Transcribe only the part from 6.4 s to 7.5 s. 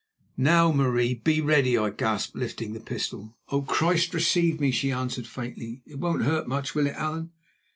much, will it, Allan?"